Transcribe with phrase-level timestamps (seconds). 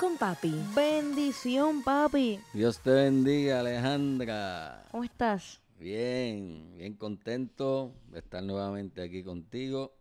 [0.00, 0.54] con Papi.
[0.74, 2.40] Bendición, papi.
[2.54, 4.82] Dios te bendiga, Alejandra.
[4.90, 5.60] ¿Cómo estás?
[5.78, 9.92] Bien, bien contento de estar nuevamente aquí contigo,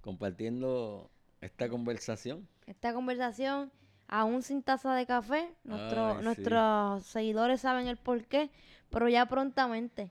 [0.00, 1.08] compartiendo
[1.40, 2.48] esta conversación.
[2.66, 3.70] Esta conversación,
[4.08, 6.24] aún sin taza de café, nuestro- Ay, sí.
[6.24, 8.50] nuestros seguidores saben el por qué,
[8.90, 10.10] pero ya prontamente,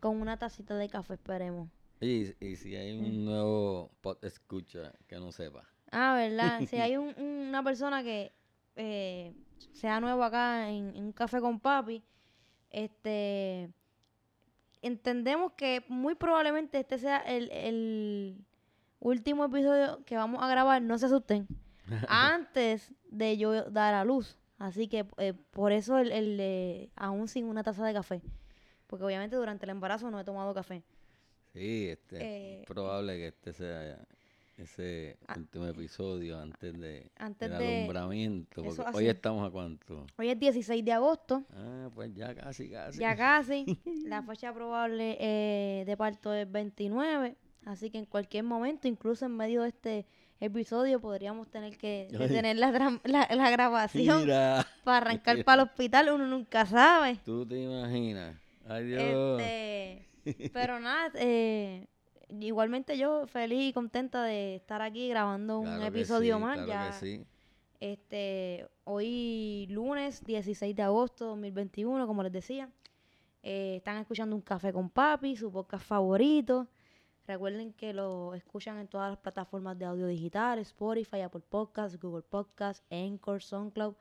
[0.00, 1.68] con una tacita de café, esperemos.
[2.00, 5.64] Y, y si hay un nuevo pod escucha que no sepa.
[5.90, 6.60] Ah, ¿verdad?
[6.68, 8.32] si hay un- un- una persona que
[8.76, 9.34] eh,
[9.72, 12.02] sea nuevo acá en, en un café con papi,
[12.70, 13.70] este
[14.82, 18.36] entendemos que muy probablemente este sea el, el
[19.00, 21.46] último episodio que vamos a grabar, no se asusten,
[22.08, 24.38] antes de yo dar a luz.
[24.58, 28.22] Así que eh, por eso el, el de aún sin una taza de café.
[28.88, 30.82] Porque obviamente durante el embarazo no he tomado café.
[31.52, 34.04] Sí, este, Eh, es probable que este sea
[34.58, 38.62] ese último episodio antes de antes del de- alumbramiento.
[38.62, 40.06] Porque hoy estamos a cuánto.
[40.18, 41.44] Hoy es 16 de agosto.
[41.54, 42.98] Ah, pues ya casi, casi.
[42.98, 43.64] Ya casi.
[44.06, 47.36] La fecha probable eh, de parto es 29.
[47.64, 50.06] Así que en cualquier momento, incluso en medio de este
[50.40, 55.68] episodio, podríamos tener que detener la, gra- la, la grabación Mira, para arrancar para el
[55.68, 56.10] hospital.
[56.12, 57.18] Uno nunca sabe.
[57.24, 58.36] tú te imaginas.
[58.66, 59.40] Ay, Dios.
[59.40, 61.86] Este, pero nada, eh,
[62.30, 66.60] igualmente yo feliz y contenta de estar aquí grabando un Claro episodio sí, más.
[66.60, 67.24] claro ya, que sí.
[67.80, 72.70] este, hoy lunes 16 de agosto 2021, como les decía.
[73.42, 76.68] Eh, están escuchando un café con papi, su podcast favorito.
[77.26, 82.22] Recuerden que lo escuchan en todas las plataformas de audio digital, Spotify, Apple Podcasts, Google
[82.22, 83.94] Podcasts, Anchor, SoundCloud,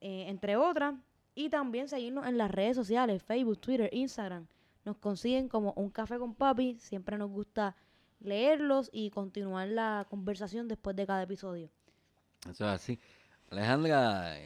[0.00, 0.94] eh, entre otras.
[1.34, 4.46] Y también seguirnos en las redes sociales, Facebook, Twitter, Instagram.
[4.84, 6.78] Nos consiguen como un café con papi.
[6.78, 7.76] Siempre nos gusta
[8.20, 11.70] leerlos y continuar la conversación después de cada episodio.
[12.42, 12.98] Eso es así.
[13.50, 14.36] Alejandra,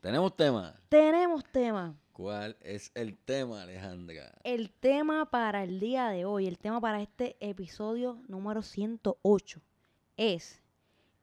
[0.00, 0.74] tenemos tema.
[0.88, 1.96] Tenemos tema.
[2.12, 4.32] ¿Cuál es el tema, Alejandra?
[4.42, 9.60] El tema para el día de hoy, el tema para este episodio número 108
[10.16, 10.62] es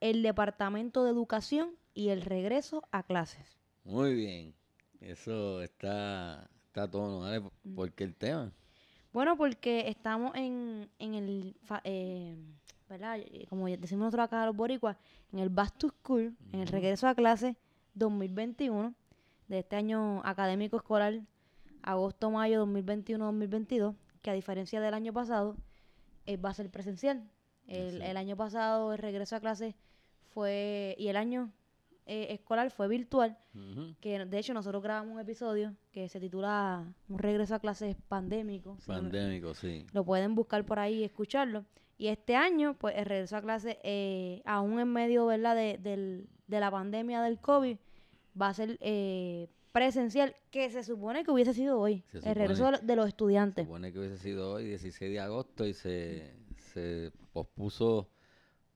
[0.00, 3.58] el Departamento de Educación y el regreso a clases.
[3.82, 4.54] Muy bien.
[5.00, 7.40] Eso está, está todo, ¿vale?
[7.62, 7.74] Mm.
[7.76, 8.50] ¿Por qué el tema?
[9.12, 12.34] Bueno, porque estamos en, en el, eh,
[12.88, 13.18] ¿verdad?
[13.20, 14.96] Eh, Como decimos nosotros acá los boricuas,
[15.32, 17.54] en el Back to School, en el regreso a clases
[17.94, 18.92] 2021
[19.46, 21.20] de este año académico escolar,
[21.82, 25.54] agosto-mayo 2021-2022, que a diferencia del año pasado,
[26.26, 27.22] eh, va a ser presencial.
[27.68, 28.02] El, Sí.
[28.02, 29.76] el año pasado el regreso a clases
[30.32, 31.50] fue, y el año
[32.06, 33.38] eh, escolar fue virtual,
[34.00, 38.76] que de hecho nosotros grabamos un episodio que se titula Un regreso a clases pandémico.
[38.86, 39.86] Pandémico, sí.
[39.92, 41.64] lo pueden buscar por ahí y escucharlo.
[41.96, 46.28] Y este año, pues, el regreso a clase, eh, aún en medio, ¿verdad?, de, del-
[46.48, 47.76] de la pandemia del COVID,
[48.40, 52.64] va a ser eh, presencial, que se supone que hubiese sido hoy, Se el regreso
[52.64, 52.78] de, supone.
[52.78, 53.64] lo- de los Se estudiantes.
[53.66, 58.10] supone que hubiese sido hoy, 16 de agosto, y se, se pospuso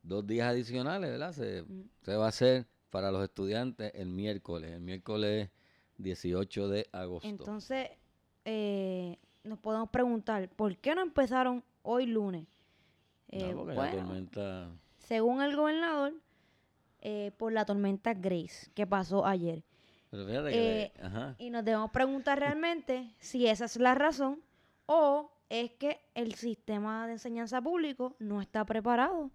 [0.02, 1.32] dos días adicionales, ¿verdad?
[1.32, 1.88] Se, Mm.
[2.02, 5.50] se va a hacer para los estudiantes el miércoles, el miércoles
[5.98, 7.28] 18 de agosto.
[7.28, 7.90] Entonces,
[8.44, 12.46] eh, nos podemos preguntar, ¿por qué no empezaron hoy lunes?
[13.30, 14.70] No, Eh, porque la tormenta...
[14.98, 16.14] según el gobernador,
[17.00, 19.62] eh, por la tormenta Grace que pasó ayer.
[20.10, 20.82] Pero fíjate que...
[20.82, 21.34] Eh, le- ajá.
[21.38, 24.40] Y nos debemos preguntar realmente si esa es la razón
[24.86, 29.30] o es que el sistema de enseñanza público no está preparado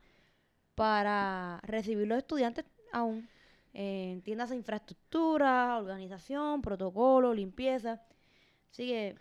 [0.76, 3.28] para recibir los estudiantes aún.
[3.74, 8.02] Eh, entiéndase infraestructura, organización, protocolo, limpieza.
[8.72, 9.16] Así que,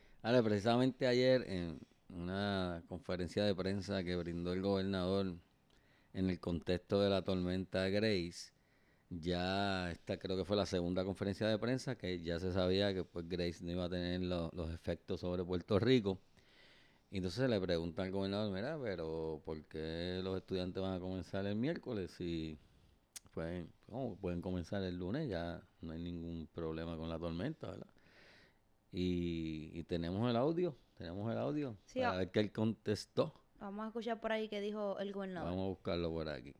[0.44, 5.34] precisamente ayer en una conferencia de prensa que brindó el gobernador
[6.14, 8.52] en el contexto de la tormenta Grace,
[9.10, 13.04] ya esta creo que fue la segunda conferencia de prensa que ya se sabía que
[13.04, 16.18] pues Grace no iba a tener lo- los efectos sobre Puerto Rico.
[17.10, 21.44] Y entonces le pregunta al gobernador, mira, pero ¿por qué los estudiantes van a comenzar
[21.46, 22.58] el miércoles si
[23.32, 25.28] pueden, ¿cómo pueden comenzar el lunes?
[25.28, 27.86] Ya no hay ningún problema con la tormenta, ¿verdad?
[28.92, 32.16] Y, y tenemos el audio, tenemos el audio Sí, para ah.
[32.18, 33.34] ver que él contestó.
[33.58, 35.50] vamos a escuchar por ahí que dijo el gobernador.
[35.50, 36.54] Vamos a buscarlo por aquí.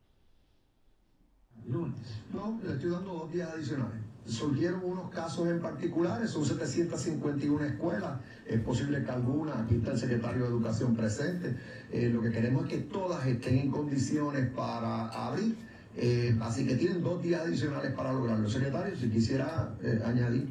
[1.67, 1.93] Lunes.
[2.33, 4.01] No, le estoy dando dos días adicionales.
[4.25, 9.97] surgieron unos casos en particulares, son 751 escuelas, es posible que algunas, aquí está el
[9.99, 11.55] secretario de Educación presente,
[11.91, 15.55] eh, lo que queremos es que todas estén en condiciones para abrir,
[15.95, 18.49] eh, así que tienen dos días adicionales para lograrlo.
[18.49, 20.47] Secretario, si quisiera eh, añadir.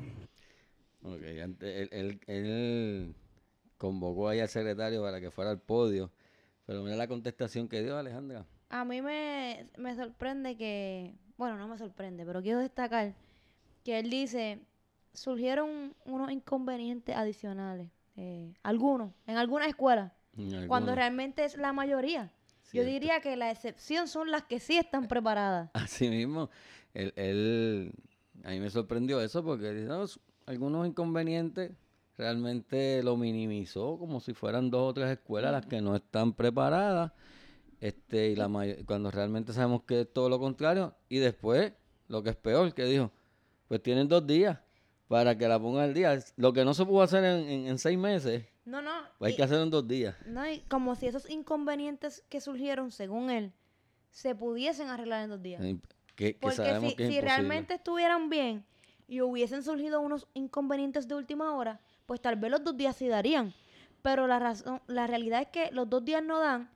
[1.02, 3.14] Ok, antes, él, él,
[3.76, 6.12] convocó ahí al secretario para que fuera al podio,
[6.66, 8.46] pero mira la contestación que dio Alejandra.
[8.68, 13.14] A mí me, me sorprende que, bueno, no me sorprende, pero quiero destacar
[13.82, 14.60] que él dice,
[15.12, 20.12] surgieron unos inconvenientes adicionales, eh, algunos, en algunas escuelas,
[20.68, 22.32] cuando realmente es la mayoría.
[22.72, 25.70] Yo diría que la excepción son las que sí están preparadas.
[25.74, 26.50] Así mismo,
[26.94, 27.92] él,
[28.44, 29.88] a mí me sorprendió eso porque
[30.46, 31.72] algunos inconvenientes
[32.16, 37.12] realmente lo minimizó como si fueran dos o tres escuelas las que no están preparadas
[37.80, 38.50] este y la
[38.86, 41.72] cuando realmente sabemos que es todo lo contrario y después
[42.08, 43.10] lo que es peor que dijo
[43.66, 44.58] pues tienen dos días
[45.12, 46.18] para que la pongan al día.
[46.36, 49.60] Lo que no se pudo hacer en, seis meses, no, no, pues hay que hacer
[49.60, 50.14] en dos días.
[50.26, 53.52] No, y como si esos inconvenientes que surgieron, según él,
[54.10, 55.62] se pudiesen arreglar en dos días.
[56.14, 58.64] Que, Porque si, realmente estuvieran bien
[59.08, 63.08] y hubiesen surgido unos inconvenientes de última hora, pues tal vez los dos días sí
[63.08, 63.54] darían.
[64.02, 66.70] Pero la razón, la realidad es que los dos días no dan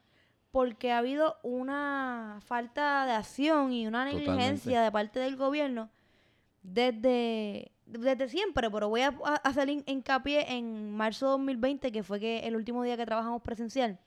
[0.50, 5.90] porque ha habido una falta de acción y una negligencia de parte del gobierno
[6.62, 9.08] desde, desde siempre, pero voy a,
[9.44, 13.98] hacer hincapié en marzo de 2020, que fue que el último día que trabajamos presencial,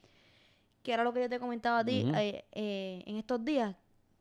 [0.84, 3.76] que era lo que yo te comentaba a ti eh, eh, en estos días,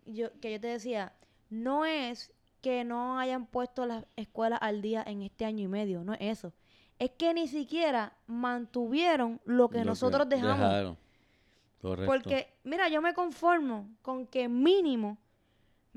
[0.06, 1.12] yo, que yo te decía,
[1.50, 6.04] no es que no hayan puesto las escuelas al día en este año y medio,
[6.04, 6.52] no es eso.
[6.99, 10.96] Es que ni siquiera mantuvieron lo que nosotros dejamos.
[11.81, 15.16] Porque, mira, yo me conformo con que mínimo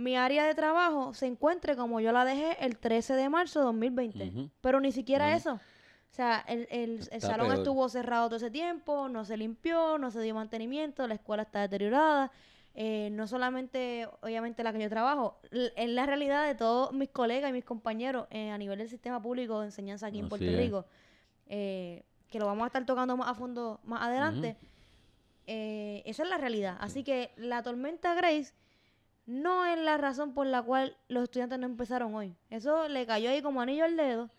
[0.01, 3.65] mi área de trabajo se encuentre como yo la dejé el 13 de marzo de
[3.65, 4.49] 2020.
[4.61, 5.53] Pero ni siquiera eso.
[5.53, 10.21] O sea, el, el, salón estuvo cerrado todo ese tiempo, no se limpió, no se
[10.21, 12.31] dio mantenimiento, la escuela está deteriorada.
[12.73, 17.49] Eh, no solamente, obviamente, la que yo trabajo, es la realidad de todos mis colegas
[17.49, 20.85] y mis compañeros eh, a nivel del sistema público de enseñanza aquí en Puerto Rico,
[21.47, 24.57] eh, que lo vamos a estar tocando más a fondo más adelante.
[25.45, 26.77] esa es la realidad.
[26.79, 28.53] Así que la tormenta Grace
[29.25, 32.35] no es la razón por la cual los estudiantes no empezaron hoy.
[32.49, 34.29] Eso le cayó ahí como anillo al dedo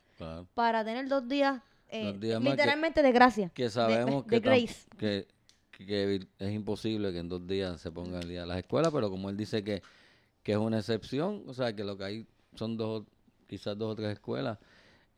[0.54, 3.50] para tener dos días, eh, literalmente de gracia.
[3.54, 8.58] Que sabemos que, que, es imposible que en dos días se pongan el día las
[8.58, 9.82] escuelas, pero como él dice que,
[10.42, 13.04] que es una excepción, o sea, que lo que hay son dos,
[13.46, 14.58] quizás dos o tres escuelas.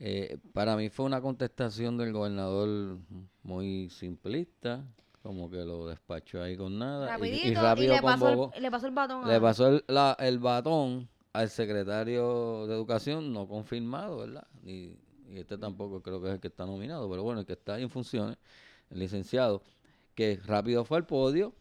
[0.01, 2.99] Eh, para mí fue una contestación del gobernador
[3.43, 4.85] muy simplista,
[5.25, 7.17] como que lo despachó ahí con nada.
[7.27, 9.27] y, rápido le, pasó el, le pasó el batón.
[9.27, 9.85] Le pasó el,
[10.19, 14.47] el batón al secretario de Educación no confirmado, ¿verdad?
[14.63, 17.55] Y, y, este tampoco creo que es el que está nominado, pero bueno, el que
[17.55, 18.37] está ahí en funciones,
[18.91, 19.63] el licenciado,
[20.15, 21.55] que rápido fue al podio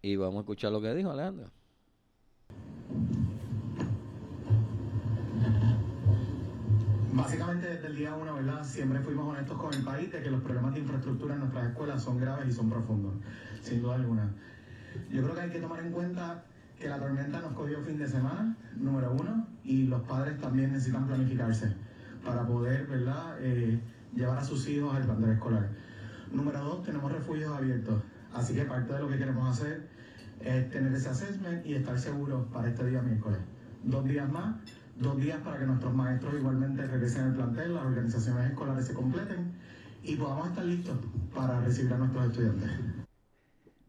[0.00, 1.50] y vamos a escuchar lo que dijo Alejandro.
[7.12, 8.62] Básicamente desde el día uno, ¿verdad?
[8.64, 12.02] Siempre fuimos honestos con el país de que los problemas de infraestructura en nuestras escuelas
[12.02, 13.14] son graves y son profundos,
[13.62, 14.30] sin duda alguna.
[15.10, 16.44] Yo creo que hay que tomar en cuenta
[16.78, 21.06] que la tormenta nos cogió fin de semana, número uno, y los padres también necesitan
[21.06, 21.74] planificarse
[22.24, 23.80] para poder, ¿verdad?, eh,
[24.14, 25.68] llevar a sus hijos al plantel escolar.
[26.32, 29.88] Número dos, tenemos refugios abiertos, así que parte de lo que queremos hacer
[30.40, 33.40] es tener ese assessment y estar seguros para este día miércoles.
[33.82, 34.56] Dos días más,
[35.00, 39.52] dos días para que nuestros maestros igualmente regresen al plantel, las organizaciones escolares se completen
[40.02, 40.96] y podamos estar listos
[41.34, 42.70] para recibir a nuestros estudiantes.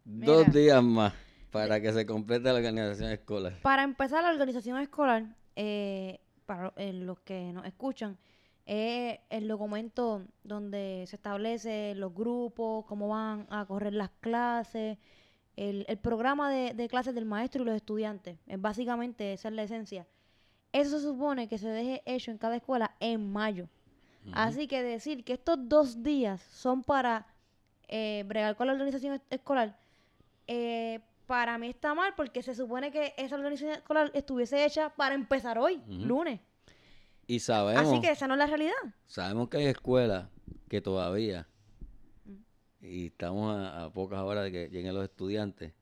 [0.04, 1.12] Dos días más
[1.50, 3.60] para que se complete la organización escolar.
[3.60, 8.16] Para empezar, la organización escolar, eh, para eh, los que nos escuchan,
[8.64, 14.96] es el documento donde se establece los grupos, cómo van a correr las clases,
[15.56, 18.38] el, programa de, de clases del maestro y los estudiantes.
[18.46, 20.06] Es básicamente esa es la esencia.
[20.72, 23.68] Eso se supone que se deje hecho en cada escuela en mayo.
[24.32, 27.26] Así que decir que estos dos días son para
[27.88, 29.76] eh, bregar con la organización escolar,
[30.46, 35.14] eh, para mí está mal porque se supone que esa organización escolar estuviese hecha para
[35.14, 36.40] empezar hoy, lunes.
[37.26, 37.82] Y sabemos.
[37.82, 38.72] Así que esa no es la realidad.
[39.06, 40.28] Sabemos que hay escuelas
[40.68, 41.48] que todavía,
[42.80, 45.72] y estamos a, a pocas horas de que lleguen los estudiantes,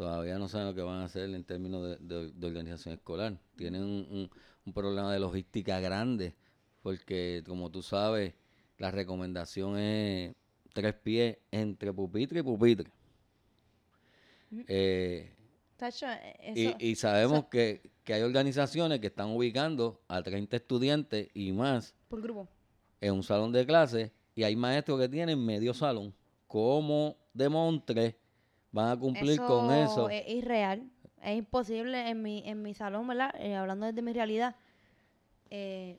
[0.00, 3.38] todavía no saben lo que van a hacer en términos de, organización escolar.
[3.54, 4.30] Tienen un,
[4.72, 6.34] problema de logística grande,
[6.82, 8.32] porque como tú sabes,
[8.78, 10.34] la recomendación es
[10.72, 12.90] tres pies entre pupitre y pupitre.
[14.68, 15.34] Eh,
[16.78, 22.22] y, sabemos que, que hay organizaciones que están ubicando a 30 estudiantes y más Por
[22.22, 22.48] grupo.
[23.02, 26.14] en un salón de clase y hay maestros que tienen medio salón.
[26.46, 28.19] ¿Cómo de Montre
[28.72, 30.08] van a cumplir con eso?
[30.08, 30.88] Es irreal.
[31.22, 33.34] Es imposible en mi, en mi salón, ¿verdad?
[33.38, 34.56] Eh, hablando desde mi realidad.
[35.50, 35.98] eh,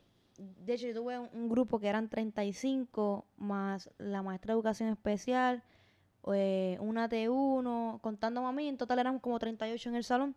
[0.65, 4.89] de hecho, yo tuve un, un grupo que eran 35 más la maestra de educación
[4.89, 5.61] especial,
[6.33, 10.35] eh, una T1, contando a mí, en total éramos como 38 en el salón.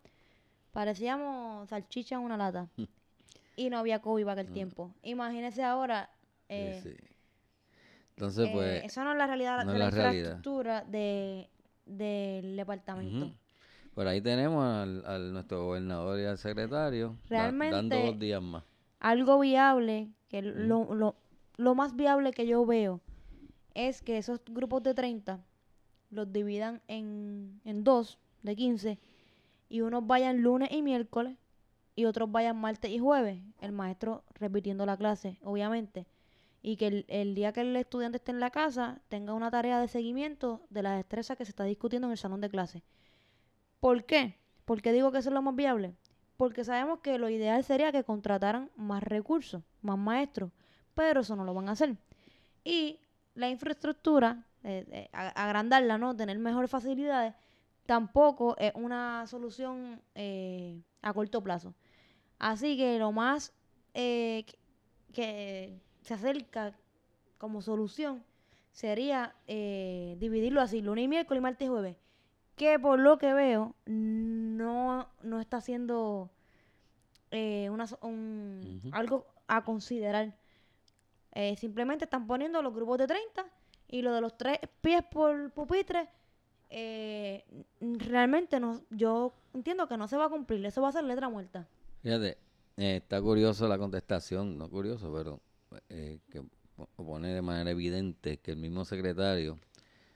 [0.73, 2.69] Parecíamos salchicha en una lata.
[3.57, 4.91] y no había COVID para aquel tiempo.
[5.03, 6.11] Imagínese ahora.
[6.49, 6.97] Sí, eh, sí.
[8.17, 10.12] Entonces, pues, eso no es la realidad no de la, la realidad.
[10.12, 11.49] infraestructura de,
[11.87, 13.33] del departamento.
[13.95, 18.43] por ahí tenemos al, al nuestro gobernador y al secretario da- dando Realmente- dos días
[18.43, 18.64] más.
[19.00, 21.17] algo viable, que lo, lo,
[21.57, 23.00] lo más viable que yo veo
[23.75, 25.45] es que esos grupos de 30
[26.11, 28.99] los dividan en, en dos de 15
[29.69, 31.37] y unos vayan lunes y miércoles
[31.97, 36.07] y otros vayan martes y jueves, el maestro repitiendo la clase, obviamente.
[36.66, 39.87] Y que el, día que el estudiante esté en la casa tenga una tarea de
[39.87, 42.83] seguimiento de la destreza que se está discutiendo en el salón de clase.
[43.80, 44.38] ¿Por qué?
[44.64, 45.94] ¿Por qué digo que eso es lo más viable?
[46.38, 50.52] Porque sabemos que lo ideal sería que contrataran más recursos, más maestros,
[50.94, 51.99] pero eso no lo van a hacer.
[52.64, 52.99] Y
[53.35, 56.16] la infraestructura, eh, eh, agrandarla, ¿no?
[56.16, 57.35] Tener mejores facilidades,
[57.85, 61.75] tampoco es una solución eh, a corto plazo.
[62.38, 63.52] Así que lo más
[63.92, 64.47] que
[66.04, 66.73] se acerca
[67.38, 68.23] como solución
[68.70, 71.96] sería eh, dividirlo así, lunes y miércoles, martes y jueves.
[72.56, 76.30] Que por lo que veo, no, no está haciendo
[77.30, 80.37] eh, una, un- algo a considerar.
[81.32, 83.44] Eh, simplemente están poniendo los grupos de 30
[83.88, 86.08] y lo de los tres pies por pupitre.
[86.70, 87.44] eh,
[87.80, 90.64] realmente no, yo entiendo que no se va a cumplir.
[90.66, 91.66] Eso va a ser letra muerta.
[92.02, 92.38] Fíjate,
[92.76, 95.40] eh, está curioso la contestación, no curioso, pero
[95.88, 96.43] eh, que
[96.76, 99.59] po- pone de manera evidente que el mismo secretario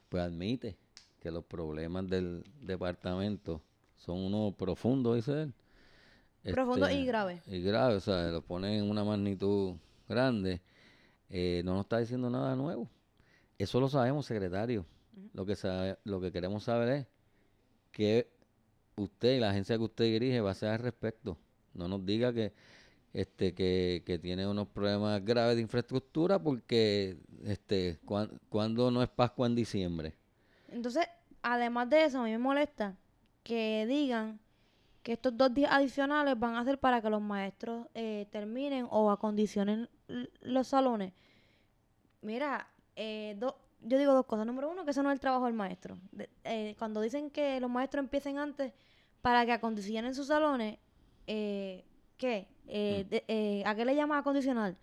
[0.08, 0.76] pues admite
[1.20, 3.60] que los problemas del departamento
[3.96, 5.54] son unos profundos, dice él.
[6.54, 7.42] Profundos Este, y graves.
[7.46, 9.74] Y graves, o sea, lo pone en una magnitud
[10.08, 10.60] grande.
[11.28, 12.88] Eh, no nos está diciendo nada nuevo.
[13.58, 14.86] Eso lo sabemos, secretario.
[15.34, 17.06] Lo que sabe, lo que queremos saber es
[17.90, 18.30] que
[18.96, 21.36] usted y la agencia que usted dirige va a hacer al respecto.
[21.74, 22.52] No nos diga que
[23.12, 29.08] este que, que tiene unos problemas graves de infraestructura porque este cuan- cuando no es
[29.08, 30.14] Pascua en diciembre.
[30.68, 31.06] Entonces,
[31.42, 32.94] además de eso, a mí me molesta
[33.42, 34.38] que digan
[35.02, 39.10] que estos dos días adicionales van a ser para que los maestros eh, terminen o
[39.10, 39.88] acondicionen
[40.42, 41.12] los salones.
[42.20, 44.44] Mira, eh, do- yo digo dos cosas.
[44.46, 45.96] Número uno, que eso no es el trabajo del maestro.
[46.44, 48.72] Eh, cuando dicen que los maestros empiecen antes
[49.22, 50.78] para que acondicionen sus salones,
[51.26, 51.84] eh,
[52.18, 52.46] ¿qué?
[52.66, 54.74] Eh, de- eh, ¿A qué le llaman acondicionar?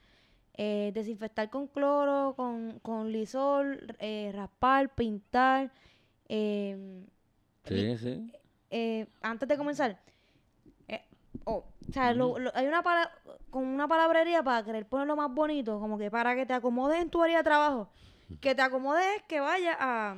[0.58, 5.72] Eh, desinfectar con cloro, con, con lisol, eh, raspar, pintar.
[6.30, 7.04] eh,
[7.66, 8.32] Sí, sí.
[9.22, 10.00] antes de comenzar,
[11.46, 13.12] oh, o sea, lo- lo- hay una pala-
[13.50, 17.10] con una palabrería para querer ponerlo más bonito, como que para que te acomodes en
[17.10, 17.90] tu área de trabajo,
[18.42, 20.18] que te acomodes es que vaya a,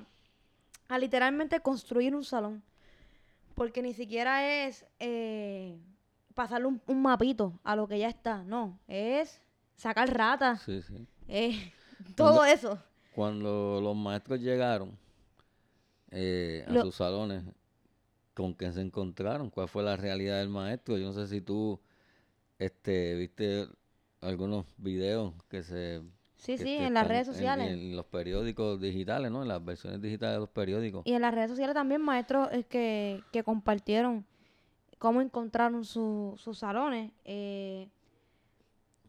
[0.88, 2.64] a literalmente construir un salón,
[3.56, 5.78] porque ni siquiera es eh,
[6.38, 9.42] pasarle un, un mapito a lo que ya está, no, es
[9.76, 11.08] sacar ratas, Sí, sí.
[11.28, 11.74] eh,
[12.16, 12.80] todo eso.
[13.16, 14.96] Cuando los maestros llegaron
[16.12, 17.44] eh, a Lo- sus salones,
[18.36, 19.50] ¿con qué se encontraron?
[19.50, 20.98] ¿Cuál fue la realidad del maestro?
[21.00, 21.80] Yo no sé si tú
[22.60, 23.68] este, viste
[24.22, 26.04] algunos videos que se...
[26.36, 27.68] Sí, que sí, te en las redes sociales.
[27.68, 29.42] En, los periódicos digitales, ¿no?
[29.42, 31.02] En las versiones digitales de los periódicos.
[31.06, 34.24] Y en las redes sociales también maestros eh, que, que compartieron
[34.98, 37.12] cómo encontraron su- sus salones.
[37.26, 37.90] Eh,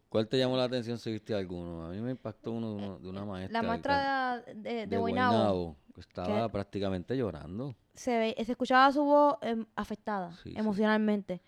[0.09, 1.85] ¿Cuál te llamó la atención si viste alguno?
[1.85, 3.59] A mí me impactó uno de, uno- de una maestra.
[3.59, 7.75] Eh, la maestra de, de, de Guaynabo, Guaynabo, que estaba que- prácticamente llorando.
[7.95, 10.55] se, ve- se escuchaba su voz em, afectada Sí, sí.
[10.59, 11.43] emocionalmente.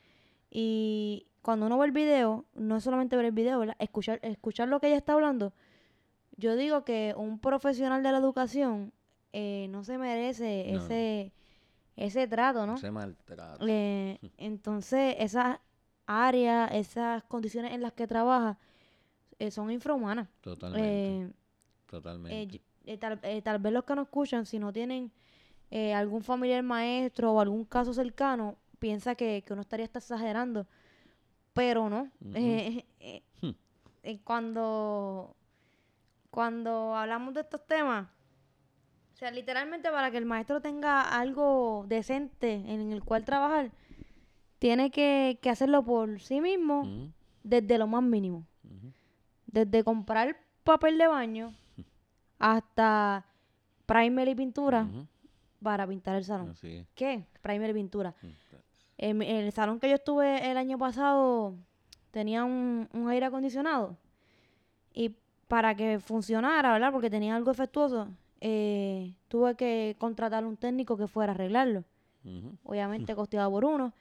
[0.51, 3.77] Y cuando uno ve el video, no es solamente ver el video, ¿verdad?
[3.79, 5.55] Escuchar, escuchar lo que ella está hablando.
[6.37, 8.93] Yo digo que un profesional de la educación
[9.33, 10.79] eh, no se merece no.
[10.85, 11.33] ese,
[11.97, 12.75] ese trato, ¿no?
[12.77, 13.65] Ese maltrato.
[13.67, 15.59] Eh, entonces, esas
[16.07, 18.59] áreas, esas condiciones en las que trabaja
[19.39, 20.29] eh, son infrahumanas.
[20.41, 21.23] Totalmente.
[21.23, 21.31] Eh,
[21.87, 22.61] totalmente.
[22.85, 25.13] eh, tal, tal vez los que nos escuchan, si no tienen
[25.95, 30.67] algún familiar maestro o algún caso cercano, piensa que, que uno estaría hasta exagerando.
[31.53, 32.11] Pero no.
[32.21, 33.51] Hmm.
[34.25, 35.37] cuando,
[36.31, 38.09] cuando hablamos de estos temas,
[39.21, 43.71] sea, literalmente para que el maestro tenga algo decente en el cual trabajar,
[44.59, 47.13] tiene que, que hacerlo por sí mismo
[47.43, 48.47] desde lo más mínimo.
[49.47, 51.55] Desde comprar papel de baño
[52.39, 53.27] hasta
[53.85, 54.89] primer y pintura
[55.63, 56.51] para pintar el salón.
[56.51, 56.87] Así es.
[56.95, 57.27] ¿Qué?
[57.43, 58.15] Primer y pintura.
[58.97, 61.57] En el salón que yo estuve el año pasado
[62.11, 63.97] tenía un, un aire acondicionado
[64.95, 65.15] y
[65.49, 66.93] para que funcionara, ¿verdad?
[66.93, 68.09] Porque tenía algo efectuoso,
[68.41, 71.85] eh, tuve que contratar un técnico que fuera a arreglarlo.
[72.65, 73.93] Obviamente costeado por uno.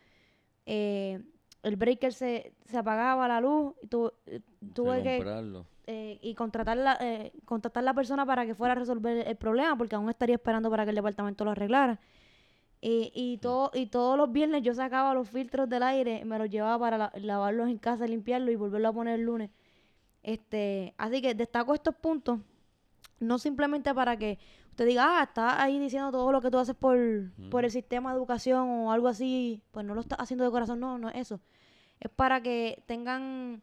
[0.65, 1.21] Eh,
[1.63, 4.39] el breaker se, se apagaba la luz y tu- eh,
[4.73, 5.65] tuve que comprarlo.
[5.87, 9.75] eh, y contratar la, eh, contactar la persona para que fuera a resolver el problema,
[9.77, 11.99] porque aún estaría esperando para que el departamento lo arreglara.
[12.81, 16.49] Y, y, todo, y todos los viernes yo sacaba los filtros del aire, me los
[16.49, 19.49] llevaba para la- lavarlos en casa, limpiarlos y volverlo a poner el lunes.
[20.23, 22.39] Este, así que destaco estos puntos,
[23.19, 24.37] no simplemente para que
[24.69, 26.97] usted diga, ah, está ahí diciendo todo lo que tú haces por,
[27.49, 30.79] por el sistema de educación o algo así, pues no lo estás haciendo de corazón,
[30.79, 31.39] no, no es eso.
[31.99, 33.61] Es para que tengan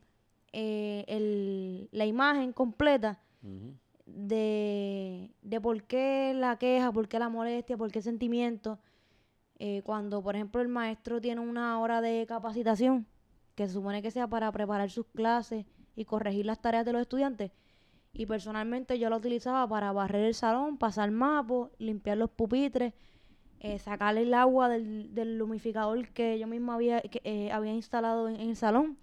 [0.53, 3.19] eh, el- la imagen completa
[4.07, 8.79] de, de por qué la queja, por qué la molestia, por qué el sentimiento.
[9.59, 13.07] Eh, cuando, por ejemplo, el maestro tiene una hora de capacitación,
[13.55, 17.01] que se supone que sea para preparar sus clases y corregir las tareas de los
[17.03, 17.53] estudiantes,
[18.19, 22.95] y personalmente yo la utilizaba para barrer el salón, pasar mapos, limpiar los pupitres,
[23.61, 28.29] eh, sacarle el agua del, del humificador que yo misma había, que, eh, había instalado
[28.29, 28.97] en, en el salón.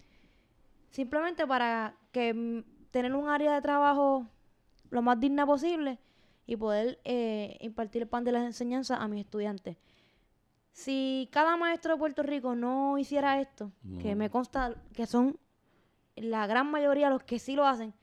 [0.89, 4.25] Simplemente para que mm, tener un área de trabajo
[4.89, 5.99] lo más digna posible
[6.47, 9.77] y poder eh, impartir el pan de las enseñanzas a mis estudiantes.
[10.71, 15.37] Si cada maestro de Puerto Rico no hiciera esto, que me consta que son
[16.15, 17.93] la gran mayoría los que sí lo hacen,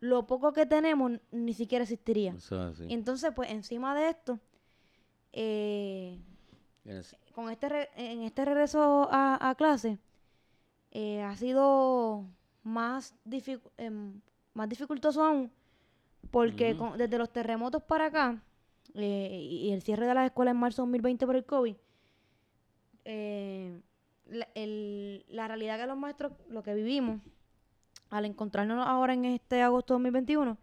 [0.00, 2.32] lo poco que tenemos ni siquiera existiría.
[2.32, 2.86] Eso es así.
[2.90, 4.38] Y entonces, pues encima de esto,
[5.32, 6.18] eh,
[7.34, 9.98] con este re- en este regreso a, a clase
[10.92, 12.24] eh, ha sido
[12.62, 13.14] más,
[13.76, 14.20] em,
[14.54, 15.50] más dificultoso aún
[16.30, 18.42] porque con- desde los terremotos para acá
[18.94, 21.76] eh, y y el cierre de las escuelas en marzo de 2020 por el COVID,
[23.04, 23.80] eh,
[24.26, 27.20] la, el- la realidad que los maestros, lo que vivimos
[28.10, 30.56] al encontrarnos ahora en este agosto de 2021,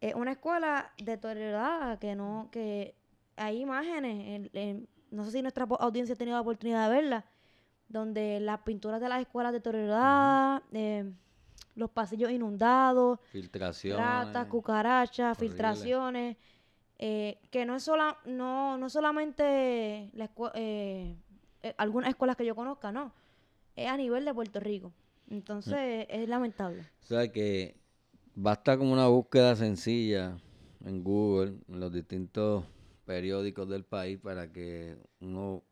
[0.00, 2.94] es una escuela deteriorada que no, que
[3.36, 7.24] hay imágenes, en- en- no sé si nuestra audiencia ha tenido la oportunidad de verla,
[7.88, 11.10] donde las pinturas de las escuelas deterioradas, eh,
[11.74, 14.04] los pasillos inundados, Filtraciones.
[14.04, 15.48] ratas, cucarachas, horrible.
[15.56, 16.36] filtraciones,
[16.98, 21.16] eh, que no es sola, no, no solamente la eh,
[21.62, 23.12] eh, algunas escuelas que yo conozca, no,
[23.76, 24.92] es a nivel de Puerto Rico.
[25.32, 26.82] Entonces es lamentable.
[27.02, 27.74] O sea que
[28.34, 30.36] basta como una búsqueda sencilla
[30.84, 32.66] en Google, en los distintos
[33.06, 35.62] periódicos del país, para que uno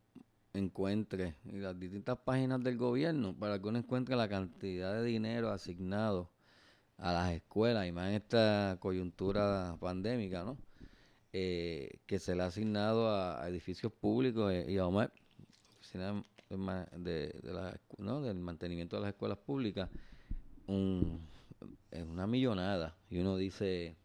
[0.53, 5.51] encuentre, y las distintas páginas del gobierno, para que uno encuentre la cantidad de dinero
[5.51, 6.31] asignado
[6.97, 10.57] a las escuelas, y más en esta coyuntura pandémica, ¿no?
[11.33, 15.11] Eh, que se le ha asignado a, edificios públicos eh, y a OMEP,
[15.91, 16.23] Oficina
[16.97, 18.21] de, la ¿no?
[18.21, 19.89] del mantenimiento de las escuelas públicas,
[20.67, 21.19] un,
[21.91, 22.95] es una millonada.
[23.09, 23.95] Y uno dice,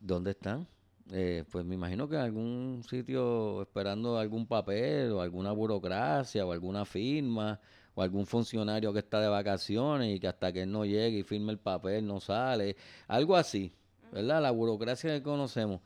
[0.00, 0.66] ¿dónde están?
[1.12, 6.52] Eh, pues me imagino que en algún sitio esperando algún papel o alguna burocracia o
[6.52, 7.60] alguna firma
[7.94, 11.22] o algún funcionario que está de vacaciones y que hasta que él no llegue y
[11.24, 12.76] firme el papel no sale,
[13.08, 13.72] algo así,
[14.12, 14.40] ¿verdad?
[14.40, 15.80] La burocracia que conocemos.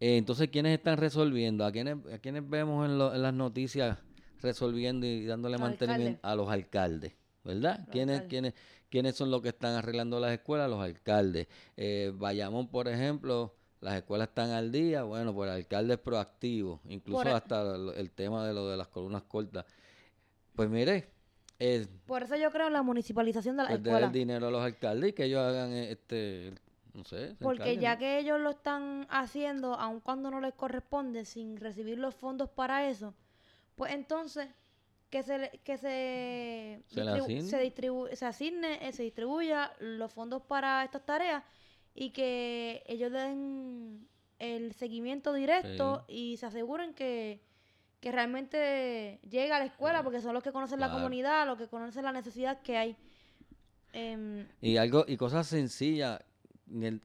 [0.00, 1.64] Eh, entonces, ¿quiénes están resolviendo?
[1.64, 3.98] ¿A quiénes, a quiénes vemos en, lo- en las noticias
[4.42, 6.26] resolviendo y dándole Los mantenimiento?
[6.26, 7.12] A los alcaldes,
[7.44, 7.78] ¿verdad?
[7.80, 8.28] Los ¿Quiénes, alcaldes.
[8.28, 8.54] quiénes,
[8.90, 10.68] ¿Quiénes son los que están arreglando las escuelas?
[10.68, 11.46] Los alcaldes.
[11.76, 15.04] Eh, Bayamón, por ejemplo, las escuelas están al día.
[15.04, 16.80] Bueno, pues el alcalde es proactivo.
[16.88, 19.64] Incluso Por e- hasta el, el tema de lo de las columnas cortas.
[20.56, 21.08] Pues mire,
[21.58, 24.08] es Por eso yo creo en la municipalización de las pues, dar escuelas.
[24.08, 26.52] el dinero a los alcaldes y que ellos hagan este,
[26.92, 27.36] no sé.
[27.40, 31.98] Porque encarguen, ya que ellos lo están haciendo, aun cuando no les corresponde, sin recibir
[31.98, 33.14] los fondos para eso,
[33.80, 34.46] pues entonces
[35.08, 40.42] que se que se Se distribu- se, distribu- se asigne, eh, se distribuya los fondos
[40.42, 41.42] para estas tareas
[41.94, 44.06] y que ellos den
[44.38, 47.40] el seguimiento directo y se aseguren que,
[48.00, 51.66] que realmente llega a la escuela porque son los que conocen la comunidad, los que
[51.68, 52.96] conocen la necesidad que hay.
[53.94, 56.20] Em, Y algo y cosas sencillas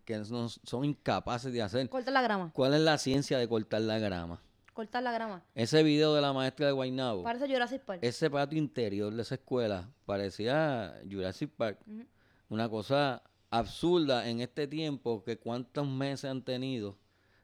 [0.05, 1.88] que no- son incapaces de hacer.
[1.89, 4.41] cortar la grama, ¿Cuál es la ciencia de cortar la grama?
[4.75, 5.41] Cortar la grama.
[5.55, 7.99] Ese video de la maestra de Guaynabo, Parece Jurassic Park.
[8.03, 11.79] ese patio interior de esa escuela parecía Jurassic Park.
[12.49, 16.97] Una cosa absurda en este tiempo que cuántos meses han tenido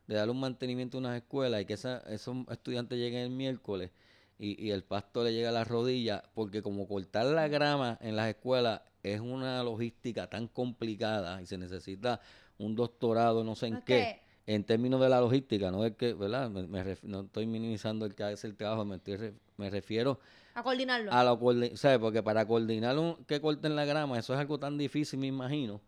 [0.07, 3.91] de darle un mantenimiento a unas escuelas y que esa- esos estudiantes lleguen el miércoles
[4.37, 8.15] y, y el pasto le llega a las rodillas, porque como cortar la grama en
[8.17, 12.19] las escuelas es una logística tan complicada y se necesita
[12.57, 14.21] un doctorado, no sé en qué,
[14.53, 16.49] en términos de la logística, no es que, ¿verdad?
[16.49, 19.69] Me- me ref- no estoy minimizando el que hace el trabajo, me, estoy ref- me
[19.69, 20.19] refiero
[20.55, 21.11] A coordinarlo.
[21.11, 21.99] a la coordi- ¿sabes?
[21.99, 25.81] Porque para coordinar un, que corten la grama, eso es algo tan difícil, me imagino.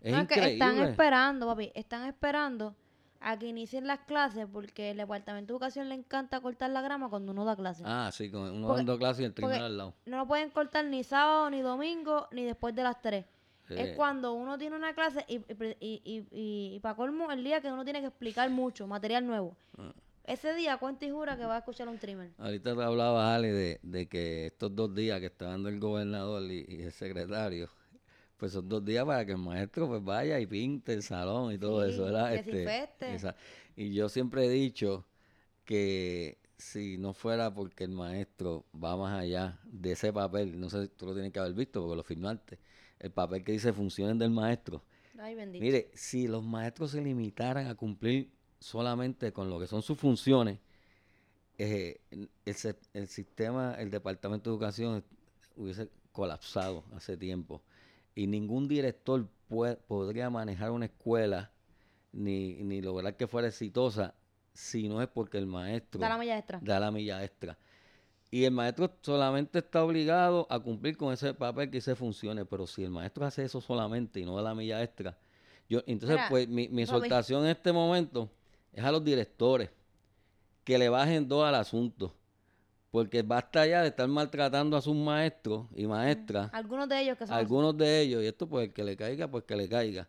[0.00, 0.52] Es no, es que increíble.
[0.64, 2.74] están esperando, papi, están esperando
[3.20, 7.08] a que inicien las clases porque el departamento de educación le encanta cortar la grama
[7.10, 7.84] cuando uno da clases.
[7.86, 9.94] Ah, sí, con uno Porque- dando clases y el tribunal al lado.
[10.06, 13.24] No lo pueden cortar ni sábado, ni domingo, ni después de las 3.
[13.70, 15.40] Es Eh, cuando uno tiene una clase y,
[15.80, 19.56] y, para colmo el día que uno tiene que explicar mucho, material nuevo.
[19.76, 19.92] Ah.
[20.24, 22.30] Ese día cuenta y jura que va a escuchar un trimmer.
[22.38, 26.42] Ahorita te hablaba, Ale, de, de que estos dos días que está dando el gobernador
[26.50, 27.70] y, y el secretario,
[28.36, 31.58] pues son dos días para que el maestro pues vaya y pinte el salón y
[31.58, 32.34] todo Sí, eso, ¿verdad?
[32.34, 33.36] Este, esa-
[33.76, 35.06] y yo siempre he dicho
[35.64, 40.84] que si no fuera porque el maestro va más allá de ese papel, no sé
[40.84, 42.58] si tú lo tienes que haber visto porque lo firmaste,
[43.00, 44.82] el papel que dice funciones del maestro,
[45.18, 45.64] Ay, bendito.
[45.64, 48.30] Mire, si los maestros se limitaran a cumplir
[48.60, 50.58] solamente con lo que son sus funciones,
[51.58, 52.00] eh,
[52.92, 55.04] el, sistema, el Departamento de Educación
[55.56, 57.62] hubiese colapsado hace tiempo.
[58.14, 59.28] Y ningún director
[59.88, 61.50] podría manejar una escuela
[62.12, 64.14] ni, ni lograr que fuera exitosa
[64.52, 66.60] si no es porque el maestro Da la milla extra.
[66.62, 67.58] da la milla extra.
[68.30, 72.66] Y el maestro solamente está obligado a cumplir con ese papel que se funcione, pero
[72.66, 75.16] si el maestro hace eso solamente y no da la milla extra,
[75.68, 78.30] yo entonces Mira, pues mi, mi exhortación en este momento
[78.72, 79.70] es a los directores
[80.64, 82.14] que le bajen dos al asunto,
[82.90, 87.26] porque basta ya de estar maltratando a sus maestros y maestras Algunos de ellos que
[87.26, 90.06] son algunos de ellos, y esto pues el que le caiga, pues que le caiga,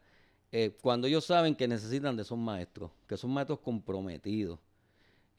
[0.51, 4.59] eh, cuando ellos saben que necesitan de esos maestros, que son maestros comprometidos,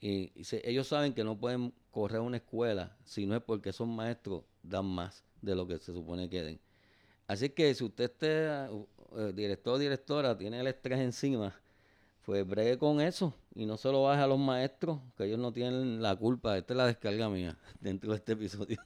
[0.01, 0.31] y,
[0.63, 4.85] ellos saben que no pueden correr una escuela si no es porque esos maestros dan
[4.85, 6.59] más de lo que se supone que den.
[7.27, 11.55] Así que si usted esté, eh, director o directora, tiene el estrés encima,
[12.25, 15.53] pues bregue con eso y no se lo baje a los maestros, que ellos no
[15.53, 16.57] tienen la culpa.
[16.57, 18.77] Esta es la descarga mía dentro de este episodio.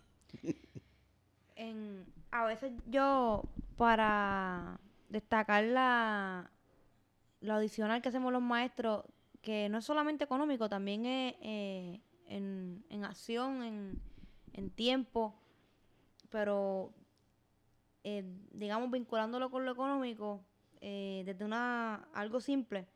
[2.32, 3.43] a veces yo,
[3.78, 6.51] para destacar la,
[7.39, 9.06] lo adicional que hacemos los maestros,
[9.45, 14.01] que no es solamente económico, también es eh, en, en acción, en,
[14.53, 15.36] en tiempo,
[16.31, 16.91] pero
[18.03, 20.43] eh, digamos vinculándolo con lo económico,
[20.81, 22.88] eh, desde una algo simple,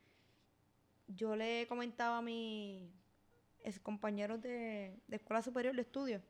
[1.07, 2.89] yo le comentaba a mis
[3.83, 6.21] compañeros de, de escuela superior de estudio,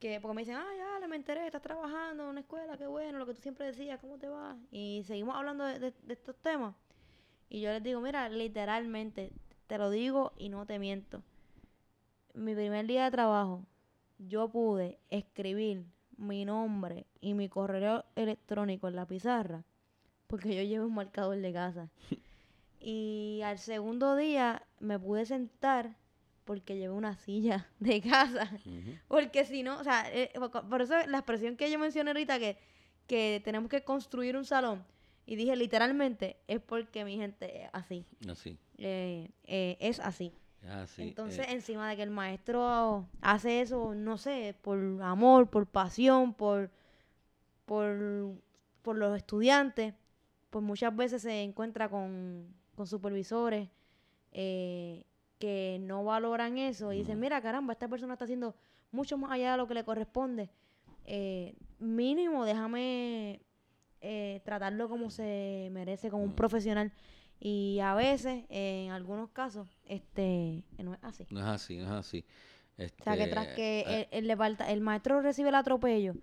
[0.00, 2.86] que porque me dicen, ah, ya, le me enteré, estás trabajando en una escuela, qué
[2.88, 4.56] bueno, lo que tú siempre decías, ¿cómo te va?
[4.72, 6.74] Y seguimos hablando de, de- de estos temas.
[7.48, 9.30] Y yo les digo, mira, literalmente,
[9.66, 11.22] te lo digo y no te miento.
[12.34, 13.64] Mi primer día de trabajo,
[14.18, 15.84] yo pude escribir
[16.16, 19.62] mi nombre y mi correo electrónico en la pizarra
[20.26, 21.88] porque yo llevo un marcador de casa.
[22.80, 25.96] y al segundo día me pude sentar
[26.44, 28.50] porque llevé una silla de casa.
[29.08, 32.38] Porque si no, o sea, eh, por- por eso la expresión que yo mencioné ahorita,
[32.38, 32.58] que,
[33.06, 34.84] que tenemos que construir un salón,
[35.26, 38.04] y dije literalmente, es porque mi gente es así.
[38.28, 38.58] Así.
[38.78, 40.32] eh, eh, es así.
[40.68, 45.66] así, Entonces, eh, encima de que el maestro hace eso, no sé, por amor, por
[45.66, 46.70] pasión, por,
[47.64, 48.34] por,
[48.82, 49.94] por los estudiantes,
[50.50, 53.68] pues muchas veces se encuentra con, con supervisores
[54.30, 58.56] que no valoran eso y dicen, mira, caramba, esta persona está haciendo
[58.90, 60.50] mucho más allá de lo que le corresponde.
[61.78, 63.40] Mínimo, déjame
[64.04, 66.34] eh, tratarlo como se merece, como un Mm.
[66.34, 66.92] profesional.
[67.40, 71.26] Y a veces, en algunos casos, este no es así.
[71.30, 72.24] no es así, no es así.
[73.00, 76.14] O sea, que tras Este, que eh, el, el, el maestro recibe el atropello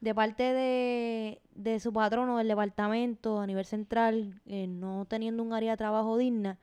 [0.00, 5.52] de parte de, de su patrono del departamento a nivel central, eh, no teniendo un
[5.52, 6.58] área de trabajo digna,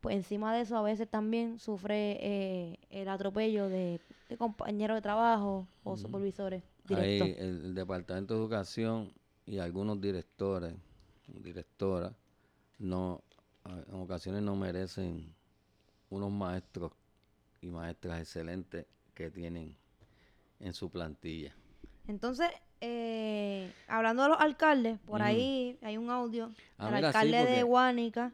[0.00, 5.02] pues encima de eso a veces también sufre eh, el atropello de, de compañeros de
[5.02, 5.98] trabajo o Ujú.
[5.98, 7.28] supervisores Ahí directos.
[7.38, 9.12] el, el Departamento de Educación
[9.46, 10.74] y algunos directores,
[11.42, 12.12] directoras,
[12.78, 13.22] no,
[13.64, 15.34] en ocasiones no merecen
[16.10, 16.92] unos maestros
[17.60, 19.74] y maestras excelentes que tienen
[20.60, 21.54] en su plantilla.
[22.08, 22.48] Entonces,
[22.80, 27.36] eh, hablando de los alcaldes, por ahí hay un audio Ah, del mira, sí, alcalde
[27.56, 28.32] de Guánica.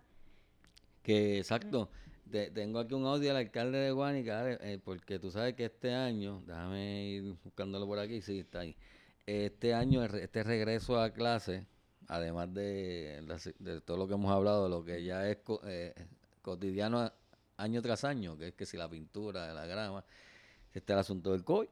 [1.02, 1.88] Que exacto,
[2.30, 5.66] te- tengo aquí un audio del alcalde de Guánica, Ale, eh, porque tú sabes que
[5.66, 8.76] este año, déjame ir buscándolo por aquí, sí, está ahí.
[9.28, 11.66] Este año, este regreso a clase,
[12.06, 13.22] además de,
[13.58, 15.94] de todo lo que hemos hablado, de lo que ya es eh,
[16.40, 17.12] cotidiano
[17.58, 20.02] año tras año, que es que si la pintura, la grama,
[20.72, 21.68] está el asunto del COVID,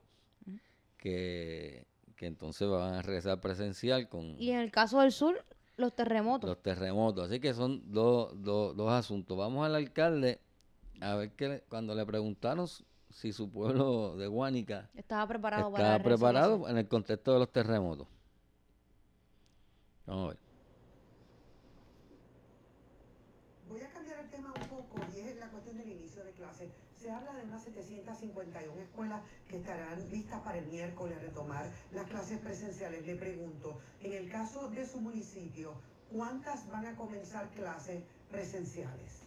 [0.98, 5.42] que, que entonces van a regresar presencial con Y en el caso del sur,
[5.78, 6.48] los terremotos.
[6.48, 7.30] los terremotos.
[7.30, 9.36] Así que son dos, dos, dos asuntos.
[9.36, 10.40] Vamos al alcalde
[11.00, 12.66] a ver que cuando le preguntaron
[13.16, 17.38] si su pueblo de Guánica Estaba preparado para estaba la preparado en el contexto de
[17.38, 18.07] los terremotos.
[20.05, 20.38] Vamos a ver.
[23.70, 26.68] Voy a cambiar el tema un poco y es la cuestión del inicio de clases.
[27.00, 32.38] Se habla de unas 751 escuelas que estarán listas para el miércoles retomar las clases
[32.40, 33.07] presenciales.
[33.07, 35.72] Le pregunto, en el caso de su municipio,
[36.12, 39.25] ¿cuántas van a comenzar clases presenciales?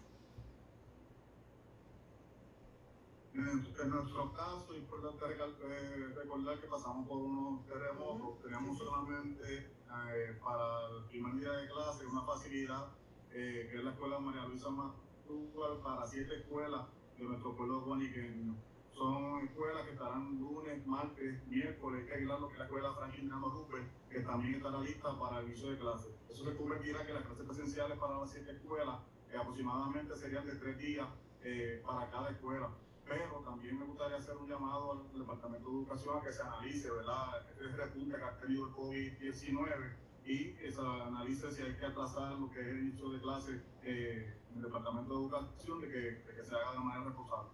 [3.39, 8.41] En, en nuestro caso, es importante eh, recordar que pasamos por unos terremotos.
[8.41, 12.87] Teníamos solamente eh, para el primer día de clase una facilidad
[13.31, 18.55] eh, que es la escuela María Luisa Matúbal para siete escuelas de nuestro pueblo guaniqueño.
[18.91, 24.55] Son escuelas que estarán lunes, martes, miércoles, que es la escuela Franklin Rupert, que también
[24.55, 26.11] estará lista para el inicio de clases.
[26.29, 28.99] Eso se convertirá que las clases presenciales para las siete escuelas
[29.31, 31.07] eh, aproximadamente serían de tres días
[31.41, 32.69] eh, para cada escuela
[33.09, 36.91] pero también me gustaría hacer un llamado al Departamento de Educación a que se analice,
[36.91, 39.93] ¿verdad?, este repunte que ha tenido el COVID-19
[40.25, 43.61] y que se analice si hay que atrasar lo que es el inicio de clase
[43.83, 47.49] eh, en el Departamento de Educación, de que, de que se haga de manera responsable.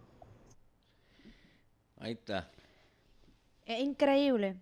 [1.98, 2.50] Ahí está.
[3.64, 4.56] Es increíble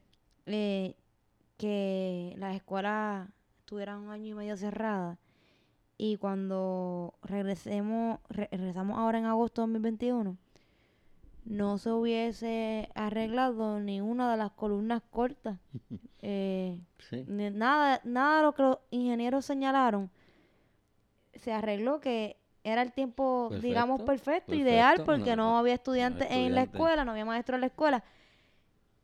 [0.46, 0.94] eh,
[1.58, 3.28] que las escuelas
[3.58, 5.18] estuvieran un año y medio cerradas
[5.98, 10.36] y cuando regresemos, re- regresamos ahora en agosto de 2021,
[11.44, 15.58] no se hubiese arreglado ni una de las columnas cortas.
[16.26, 16.78] Eh,
[17.10, 17.22] Sí.
[17.28, 20.10] nada, nada de lo que los ingenieros señalaron
[21.34, 26.28] se arregló que era el tiempo, digamos, Perfecto, perfecto, ideal, porque no- no, había estudiantes
[26.30, 28.04] en la escuela, no había maestros en la escuela.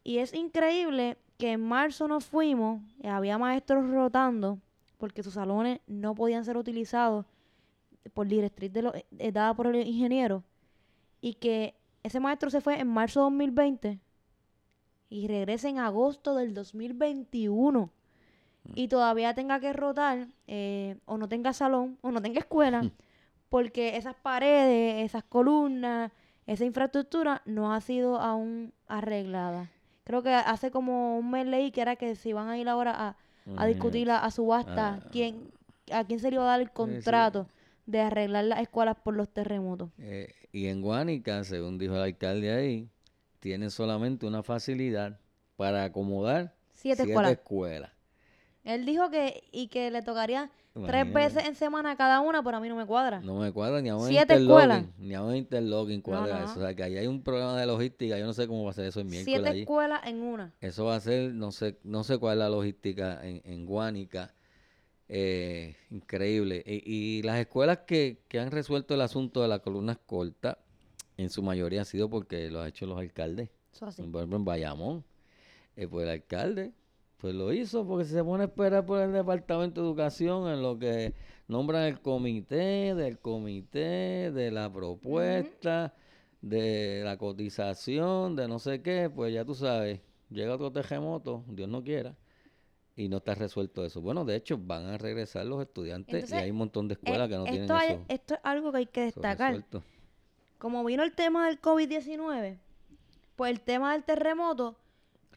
[0.02, 4.58] Y es increíble que en marzo nos fuimos, y había maestros rotando,
[4.96, 7.26] porque sus salones no podían ser utilizados
[8.14, 10.42] por directriz de lo, eh, dada por el ingeniero,
[11.20, 14.00] y que ese maestro se fue en marzo de 2020
[15.08, 17.90] y regresa en agosto del 2021
[18.74, 22.82] y todavía tenga que rotar eh, o no tenga salón o no tenga escuela
[23.48, 26.12] porque esas paredes, esas columnas,
[26.46, 29.70] esa infraestructura no ha sido aún arreglada.
[30.04, 32.92] Creo que hace como un mes leí que era que se iban a ir ahora
[33.08, 33.16] a,
[33.56, 35.08] a discutir a, a subasta Ah.
[35.10, 35.50] quién,
[35.92, 37.48] a quién se le iba a dar el contrato
[37.86, 39.90] de arreglar las escuelas por los terremotos.
[39.98, 42.88] Eh, y en Guánica, según dijo el alcalde ahí,
[43.38, 45.18] tiene solamente una facilidad
[45.56, 47.32] para acomodar Siete escuelas.
[47.32, 47.90] escuelas.
[48.64, 50.50] Él dijo que y que le tocaría
[50.86, 53.20] tres veces en semana cada una, pero a mí no me cuadra.
[53.20, 54.84] No me cuadra ni a un Siete escuelas.
[54.98, 56.44] ni a un interlocking cuadra no.
[56.44, 56.58] eso.
[56.58, 58.18] O sea, que ahí hay un problema de logística.
[58.18, 59.60] Yo no sé cómo va a ser eso el miércoles Siete allí.
[59.60, 60.52] escuelas en una.
[60.60, 64.34] Eso va a ser, no sé, no sé cuál es la logística en, en Guánica.
[65.12, 66.62] Eh, increíble.
[66.64, 70.56] Y, y las escuelas que, que han resuelto el asunto de las columnas cortas,
[71.16, 73.50] en su mayoría ha sido porque lo han hecho los alcaldes.
[73.72, 74.02] Eso así.
[74.02, 75.04] Por ejemplo, en Bayamón,
[75.76, 76.72] eh, pues el alcalde
[77.20, 80.78] pues lo hizo porque se pone a esperar por el Departamento de Educación en lo
[80.78, 81.12] que
[81.48, 85.94] nombran el comité, del comité, de la propuesta,
[86.40, 91.68] de la cotización, de no sé qué, pues ya tú sabes, llega otro terremoto, Dios
[91.68, 92.16] no quiera,
[93.00, 94.00] y no está resuelto eso.
[94.00, 97.26] Bueno, de hecho, van a regresar los estudiantes Entonces, y hay un montón de escuelas
[97.28, 99.64] Eh, que no esto, tienen hay- eso, esto es algo que hay que destacar.
[100.58, 102.58] Como vino el tema del COVID-19,
[103.36, 104.76] pues el tema del terremoto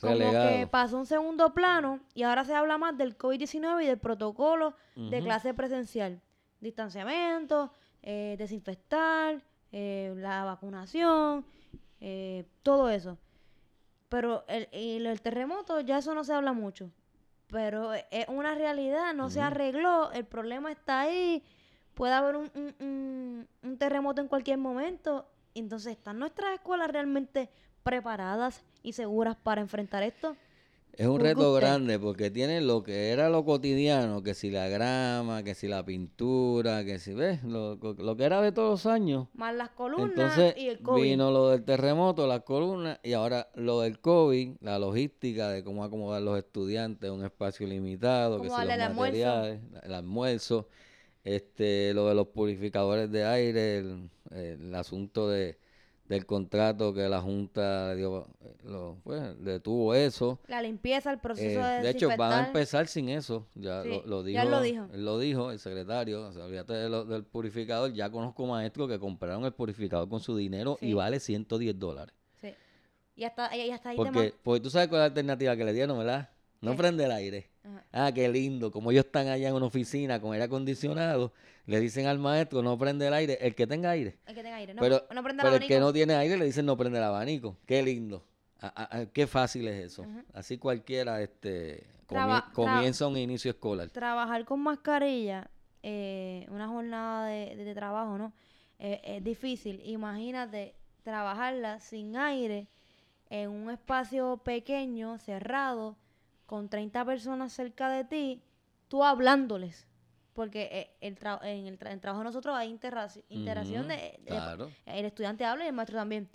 [0.02, 0.14] como
[0.60, 4.76] que pasó un segundo plano y ahora se habla más del COVID-19 y del protocolo
[4.96, 6.22] de clase presencial.
[6.60, 7.72] Distanciamiento,
[8.02, 11.46] eh, desinfectar, eh, la vacunación,
[12.02, 13.18] eh, todo eso.
[14.10, 16.92] Pero el, el, el terremoto ya eso no se habla mucho.
[17.54, 21.44] Pero es una realidad, no se arregló, el problema está ahí,
[21.94, 25.30] puede haber un, un- un- un terremoto en cualquier momento.
[25.54, 27.52] Entonces, ¿están nuestras escuelas realmente
[27.84, 30.36] preparadas y seguras para enfrentar esto?
[30.96, 31.62] Es un reto usted.
[31.68, 35.84] grande porque tiene lo que era lo cotidiano, que si la grama, que si la
[35.84, 37.44] pintura, que si, ¿ves?
[37.44, 39.28] Lo, lo que era de todos los años.
[39.34, 41.02] Más las columnas Entonces y el COVID.
[41.02, 45.84] vino lo del terremoto, las columnas y ahora lo del COVID, la logística de cómo
[45.84, 49.00] acomodar los estudiantes un espacio limitado, que si los el almuerzo.
[49.02, 50.68] materiales, el almuerzo,
[51.24, 55.58] este, lo de los purificadores de aire, el, el asunto de
[56.14, 60.40] del contrato que la Junta dio, eh, lo, pues, detuvo eso.
[60.48, 63.48] La limpieza, el proceso Eh, de de hecho, van a empezar sin eso.
[63.56, 64.88] Ya Sí, lo, lo dijo, ya él lo dijo.
[64.94, 66.28] él lo dijo, el secretario.
[66.28, 67.92] O sea, olvídate de lo- del purificador.
[67.94, 72.14] Ya conozco maestros que compraron el purificador con su dinero y vale 110 dólares.
[72.42, 72.54] Sí.
[73.16, 75.66] Y hasta, y hasta ahí Porque, te porque tú sabes cuál es la alternativa que
[75.66, 76.30] le dieron, ¿verdad?
[76.64, 77.50] No prende el aire.
[77.64, 77.84] Ajá.
[77.92, 78.72] Ah, qué lindo.
[78.72, 81.32] Como ellos están allá en una oficina con aire acondicionado,
[81.66, 84.18] le dicen al maestro no prende el aire, el que tenga aire.
[84.26, 84.74] El que tenga aire.
[84.74, 86.98] No, pero no prenda el pero el que no tiene aire le dicen no prende
[86.98, 87.58] el abanico.
[87.66, 88.26] Qué lindo.
[88.62, 90.06] Ah, ah, ah, qué fácil es eso.
[90.34, 93.90] Así cualquiera este Traba- comienza un inicio escolar.
[93.90, 95.50] Trabajar con mascarilla,
[95.84, 98.34] eh, una jornada de, de- de trabajo, ¿no?
[98.80, 99.82] Eh, es difícil.
[99.86, 102.68] Imagínate trabajarla sin aire
[103.30, 105.98] en un espacio pequeño, cerrado,
[106.46, 108.44] con 30 personas cerca de ti,
[108.88, 109.88] tú hablándoles.
[110.34, 113.90] Porque eh, el tra- en el, tra- en el trabajo de nosotros hay interacción Ujú,
[113.90, 114.72] de, de- Claro.
[114.86, 116.28] el estudiante habla y el maestro también.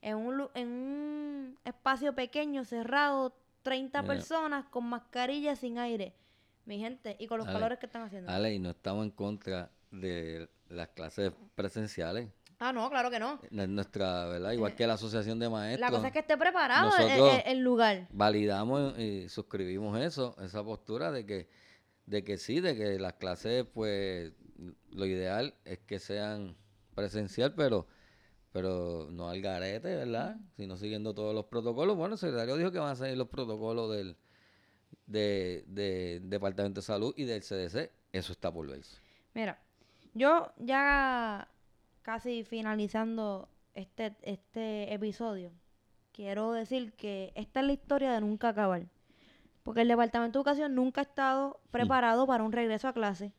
[0.00, 4.14] En un, en un espacio pequeño, cerrado, 30 Mira.
[4.14, 6.14] personas con mascarilla sin aire.
[6.64, 8.30] Mi gente, y con los Ale, calores que están haciendo.
[8.32, 12.28] Ale, y no estamos en contra de las clases presenciales.
[12.64, 13.40] Ah, no, claro que no.
[13.50, 14.52] Es nuestra, ¿verdad?
[14.52, 15.90] Igual que la asociación de maestros.
[15.90, 18.06] La cosa es que esté preparado el- el lugar.
[18.12, 21.48] validamos y suscribimos eso, esa postura de que,
[22.06, 24.32] de que sí, de que las clases, pues,
[24.90, 26.56] lo ideal es que sean
[26.94, 27.86] presencial, pero,
[28.52, 30.36] pero no al garete, ¿verdad?
[30.56, 31.96] Sino siguiendo todos los protocolos.
[31.96, 34.16] Bueno, el secretario dijo que van a seguir los protocolos del
[35.06, 37.90] de, de Departamento de Salud y del CDC.
[38.12, 38.98] Eso está por verse.
[39.34, 39.58] Mira,
[40.14, 41.48] yo ya
[42.02, 45.52] casi finalizando este, este episodio,
[46.12, 48.86] quiero decir que esta es la historia de nunca acabar.
[49.62, 53.32] Porque el Departamento de Educación nunca ha estado preparado para un regreso a clase.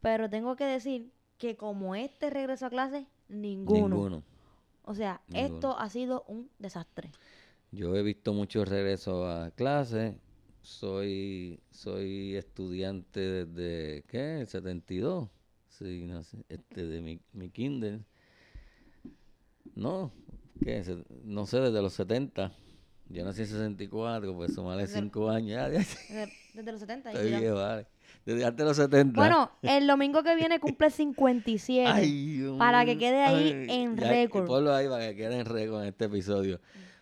[0.00, 3.88] Pero tengo que decir que como este regreso a clase, ninguno.
[3.96, 4.22] Ninguno.
[4.84, 5.54] O sea, Ninguno.
[5.56, 7.10] esto ha sido un desastre.
[7.72, 10.14] Yo he visto muchos regresos a clases.
[10.60, 14.40] Soy, soy estudiante desde, ¿qué?
[14.40, 15.28] El 72.
[15.78, 18.00] Sí, no sé, este, de mi, mi kinder.
[19.74, 20.10] No,
[20.64, 20.82] ¿qué?
[21.22, 22.50] No sé, desde los 70.
[23.10, 25.70] Yo nací en 64, pues el- 5 años.
[25.70, 27.12] Desde, desde los 70.
[27.12, 27.40] estoy ya.
[27.40, 27.86] viejo, vale.
[28.24, 29.20] Desde antes de los 70.
[29.20, 31.86] Bueno, el domingo que viene cumple 57.
[31.86, 34.46] Ay, para que quede ahí Ay, en récord.
[34.46, 36.58] Ponlo ahí para que quede en récord en este episodio.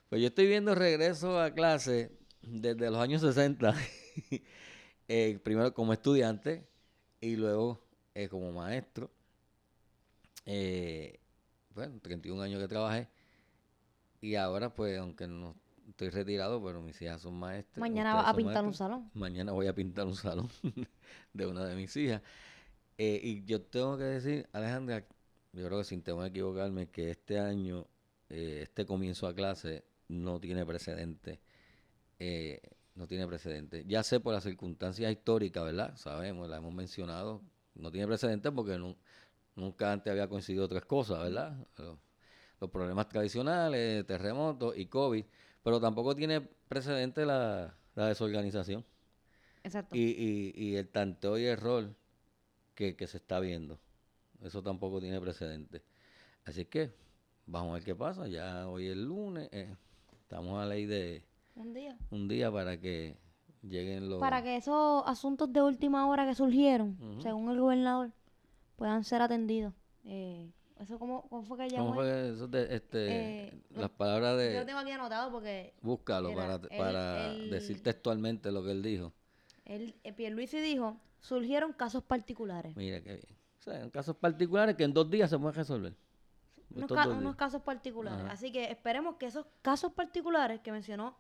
[0.09, 2.11] Pues yo estoy viendo regreso a clase
[2.43, 3.73] desde los años 60.
[5.09, 6.67] eh, primero como estudiante
[7.21, 7.84] y luego
[8.15, 9.11] eh, como maestro.
[10.47, 11.19] Eh,
[11.75, 13.09] bueno, 31 años que trabajé.
[14.21, 15.55] Y ahora, pues, aunque no
[15.89, 17.79] estoy retirado, pero mis hijas son maestras.
[17.79, 19.11] Mañana ustedes va a pintar un salón.
[19.15, 20.49] Mañana voy a pintar un salón
[21.33, 22.23] de una de mis hijas.
[22.97, 25.05] Eh, y yo tengo que decir, Alejandra,
[25.53, 27.87] yo creo que sin temor a equivocarme, que este año,
[28.29, 31.41] eh, este comienzo a clase no tiene precedente.
[32.19, 32.61] Eh,
[32.95, 33.85] no tiene precedente.
[33.87, 35.97] Ya sé por las circunstancias históricas, ¿verdad?
[35.97, 37.43] Sabemos, la hemos mencionado.
[37.75, 38.97] No tiene precedente porque nu-
[39.57, 41.57] nunca antes había coincidido otras cosas, ¿verdad?
[41.79, 41.99] Los,
[42.61, 45.25] los problemas tradicionales, terremotos y COVID.
[45.63, 48.85] Pero tampoco tiene precedente la, la desorganización
[49.63, 49.97] Exacto.
[49.97, 51.95] y, y, y el tanteo y error
[52.75, 53.79] que, que se está viendo.
[54.43, 55.83] Eso tampoco tiene precedente.
[56.45, 56.93] Así que
[57.47, 58.29] vamos a ver qué pasa.
[58.29, 59.49] Ya hoy es lunes.
[59.53, 59.77] eh,
[60.23, 61.25] estamos a ley de
[61.57, 61.97] Un día.
[62.11, 63.17] un día para que
[63.69, 64.21] lleguen los...
[64.21, 68.13] Para que esos asuntos de última hora que surgieron, según el gobernador,
[68.77, 69.73] puedan ser atendidos.
[70.05, 70.51] Eh,
[70.81, 72.03] ¿Eso cómo, cómo fue que ¿Cómo llamó?
[72.03, 74.59] eso de, este, Eh, no- las palabras Yo de...
[74.61, 78.83] lo tengo aquí anotado porque Búscalo para, el- para el- decir textualmente lo que él
[78.83, 79.13] dijo.
[79.65, 82.77] él, eh, Pierluisi dijo, surgieron casos particulares.
[82.77, 83.37] Mira qué bien.
[83.61, 85.95] O sea, casos particulares que en dos días se pueden resolver.
[86.75, 88.21] Unos, ca- casos particulares.
[88.25, 88.33] Ajá.
[88.33, 91.17] Así que esperemos que esos casos particulares que mencionó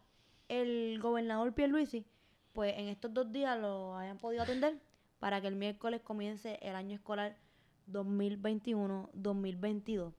[0.48, 2.04] el gobernador Pierluisi,
[2.54, 4.80] pues en estos dos días lo hayan podido atender
[5.18, 7.36] para que el miércoles comience el año escolar
[7.90, 10.14] 2021-2022.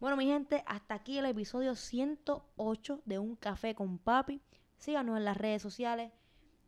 [0.00, 4.42] Bueno, mi gente, hasta aquí el episodio 108 de Un Café con Papi.
[4.76, 6.10] Síganos en las redes sociales.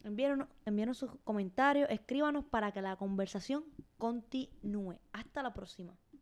[0.05, 3.65] Envíenos, sus comentarios, escríbanos para que la conversación
[3.99, 5.01] continúe.
[5.13, 5.97] Hasta la próxima.